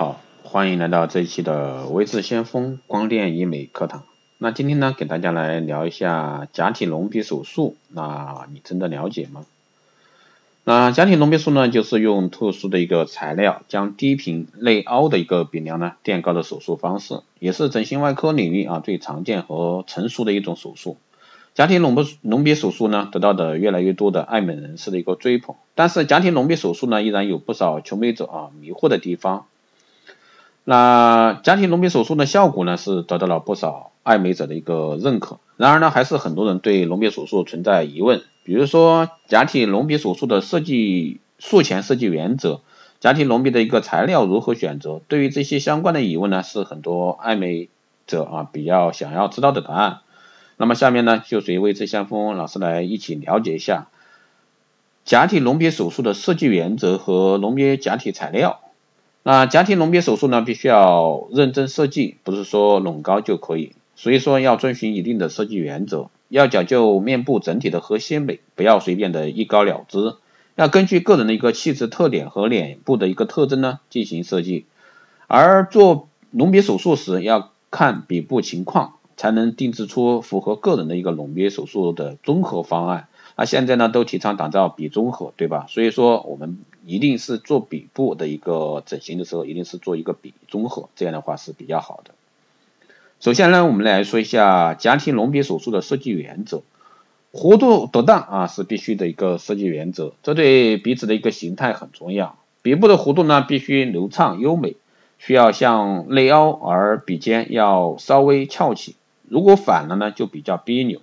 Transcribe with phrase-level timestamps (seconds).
[0.00, 4.04] 好，欢迎来到这一期的微智先锋光电医美课堂。
[4.38, 9.44] 那今天呢，给大家来聊一下假体隆鼻手术，那你真的了解吗？
[10.64, 20.96] 那假体隆鼻术呢，就是用特殊的一个材料，将低频内凹的一个鼻梁呢垫高的手术方式，也是整形外科领域啊最常见和成熟的一种手术。
[21.52, 29.44] 假体隆鼻隆鼻手术呢，得到的越来越多的爱美人士的一个追捧，但是假体隆鼻手术呢，依然有不少求美者啊迷惑的地方。
[30.70, 35.40] 那假体隆鼻手术的效果呢，是得到了不少爱美者的一个认可。
[35.56, 42.60] 然而呢，还是很多人对隆鼻手术存在疑问，比如说假体隆鼻手术的设计术前设计原则，
[43.00, 47.68] 假体隆鼻的一个材料如何选择，对于这些相关的疑问呢，是很多爱美
[48.06, 49.98] 者啊比较想要知道的答案。
[50.56, 53.88] 那么下面呢，就随微智先锋老师来一起了解一下
[55.04, 58.60] 假体隆鼻手术的设计原则和隆鼻假体材料。
[59.22, 70.14] 那假体隆鼻手术呢，必须要认真设计，不是说隆高就可以，所以说要遵循一定的设计原则，要讲究面部整体的和谐美，不要随便的一高了之，
[70.56, 74.64] 要根据个人的一个气质特点和脸部的一个特征呢进行设计，
[75.26, 83.08] 而做隆鼻手术时要看鼻部情况，才能定制出符合个人的一个隆鼻手术的综合方案。
[83.40, 85.64] 那现在呢，都提倡打造鼻综合，对吧？
[85.70, 92.10] 所以说我们一定是做鼻部的一个整形的时候，一定是做一个鼻综合，这样的话是比较好的。
[93.18, 96.60] 首先呢，我们来说一下假体隆鼻手术的设计原则，
[97.32, 102.36] 弧度得当啊是必须的一个设计原则，这对鼻子的一个形态很重要。
[102.60, 104.76] 鼻部的弧度呢必须流畅优美，
[105.18, 111.00] 需要向内凹，而鼻尖要稍微翘起，如果反了呢就比较别扭。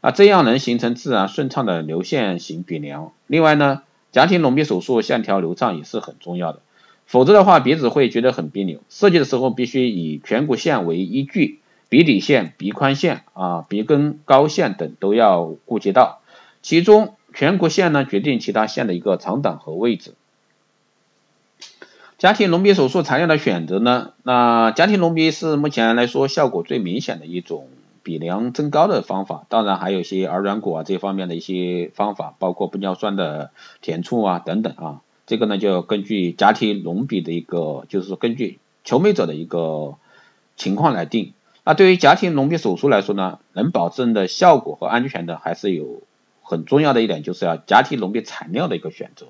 [0.00, 3.12] 啊，这样能形成自然顺畅的流线型鼻梁。
[3.26, 6.60] 另外呢，假体隆鼻手术线条流畅也是很重要的，
[7.06, 8.80] 否则的话鼻子会觉得很别扭。
[8.88, 16.20] 设计的时候必须以颧骨线为依据，鼻底线、鼻宽线啊、鼻根高线等都要顾及到。
[16.62, 20.14] 其中颧骨线呢决定其他线的一个长短和位置。
[22.16, 27.68] 假体隆鼻手术材料的选择呢，那假体隆鼻是目前来说效果最明显的一种。
[28.10, 39.94] 鼻梁增高的方法，当然还有一些耳软骨啊这方面的一些方法，包括玻尿酸的填充啊等等啊，这个呢就根据假体隆鼻的一个，就是说根据求美者的一个
[40.56, 41.34] 情况来定。
[41.62, 46.02] 那对于假体隆鼻手术来说呢，能保证的效果和安全的，还是有
[46.42, 49.26] 很重要的一点，就是要假体隆鼻材料的一个选择。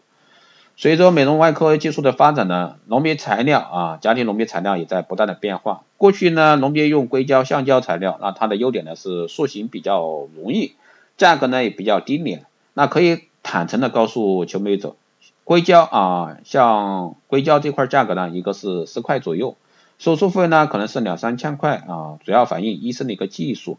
[0.81, 5.83] 随着美容外科技术的发展呢，隆鼻材料啊，假体隆鼻材料也在不断的变化。
[5.99, 10.01] 过去呢，隆鼻用硅胶、橡胶材料，那它的优点呢是塑形比较
[10.35, 10.73] 容易，
[11.19, 12.47] 价格呢也比较低廉。
[12.73, 14.97] 那可以坦诚的告诉求美者，
[15.45, 19.57] 硅胶啊，像硅胶这块价格呢，一个是十块左右，
[19.99, 23.77] 手术费呢可能是两三千块啊，主要反映医生的一个技术。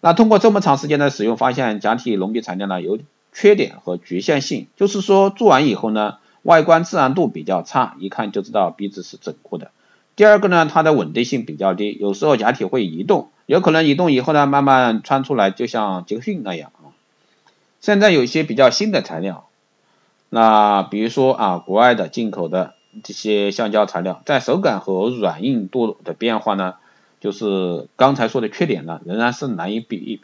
[0.00, 2.98] 那通过这么长时间的使用，发现假体隆鼻材料呢有
[3.32, 6.16] 缺点和局限性，就是说做完以后呢。
[6.42, 9.70] 外观自然度比较差，一看就知道鼻子是整过的。
[10.14, 16.92] 第二个呢，它的稳定性比较低，有时候假体会移动，有可能移动以后呢，慢慢穿出来，就像杰克逊那样啊。
[17.80, 19.48] 现在有一些比较新的材料，
[20.28, 26.74] 那比如说啊，国外的进口的这些橡胶材料，在手感和软硬度的变化呢，
[27.20, 30.20] 就是刚才说的缺点呢，仍然是难以比拟。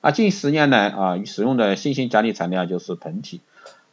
[0.00, 3.40] 啊，近十年来啊，使用的新型假体材料就是膨体。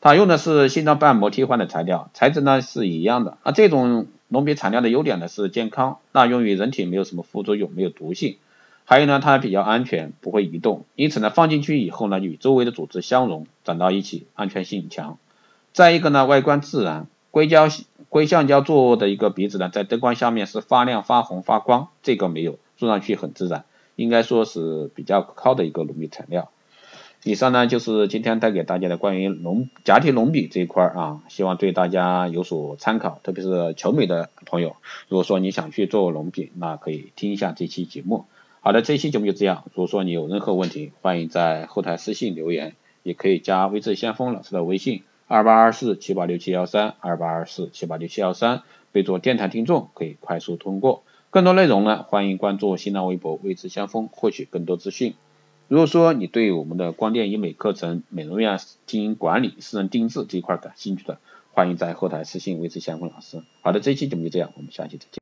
[0.05, 3.39] 它用的是心脏瓣膜替换的材料，材质呢是一样的。
[3.43, 8.38] 那这种隆鼻材料的优点呢是健康，那用于人体没有什么副作用，没有毒性。
[8.83, 10.85] 还有呢，它比较安全，不会移动。
[10.93, 15.17] 因此呢，放进去以后呢，与周围的组织相融，长到一起，安全性强。
[15.73, 17.67] 再一个呢，外观自然，硅胶、
[18.09, 26.51] 硅橡胶做的一个鼻子呢，在灯光下面是发亮、发红、发光，这个没有，做上去很自然，应该说是比较可靠的一个隆鼻材料。
[27.28, 34.75] 以上呢就是今天带给大家的关于隆假体隆鼻这一块啊，希望对大家有所参考，特别是求美的朋友，
[35.09, 38.26] 如果说你想去做隆鼻，那可以听一下这期节目。
[38.59, 48.61] 好的，这期节目就这样，如果说你有任何问题，欢迎在后台私信留言，也可以加微智先锋老师的微信二八二四七八六七幺三二八二四七八六七幺三，
[48.91, 51.02] 备注电台听众，可以快速通过。
[51.32, 55.16] 更多内容呢，欢迎关注新浪微博微智先锋，获取更多资讯。
[55.67, 61.17] 如果说你对我们的光电医美课程、美容院经营管理、私人定制这一块感兴趣的，
[61.53, 63.41] 欢迎在后台私信维持相关老师。
[63.62, 65.09] 好的，这期节目就这样，我们下期再见。